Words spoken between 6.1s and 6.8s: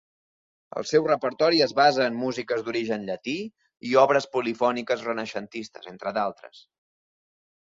d'altres.